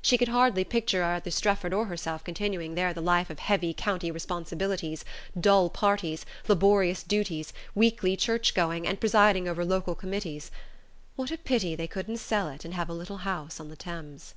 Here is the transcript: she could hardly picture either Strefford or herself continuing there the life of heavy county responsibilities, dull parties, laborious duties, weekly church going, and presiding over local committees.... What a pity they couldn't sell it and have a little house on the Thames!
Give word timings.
she 0.00 0.16
could 0.16 0.28
hardly 0.28 0.64
picture 0.64 1.04
either 1.04 1.30
Strefford 1.30 1.74
or 1.74 1.84
herself 1.84 2.24
continuing 2.24 2.74
there 2.74 2.94
the 2.94 3.02
life 3.02 3.28
of 3.28 3.38
heavy 3.38 3.74
county 3.74 4.10
responsibilities, 4.10 5.04
dull 5.38 5.68
parties, 5.68 6.24
laborious 6.48 7.02
duties, 7.02 7.52
weekly 7.74 8.16
church 8.16 8.54
going, 8.54 8.86
and 8.86 8.98
presiding 8.98 9.46
over 9.46 9.62
local 9.62 9.94
committees.... 9.94 10.50
What 11.16 11.30
a 11.30 11.36
pity 11.36 11.76
they 11.76 11.86
couldn't 11.86 12.16
sell 12.16 12.48
it 12.48 12.64
and 12.64 12.72
have 12.72 12.88
a 12.88 12.94
little 12.94 13.18
house 13.28 13.60
on 13.60 13.68
the 13.68 13.76
Thames! 13.76 14.32